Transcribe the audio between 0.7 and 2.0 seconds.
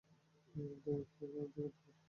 এটা থেকে দূরে থাকি।